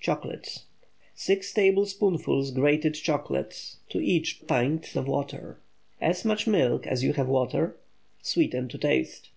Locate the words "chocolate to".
2.94-4.00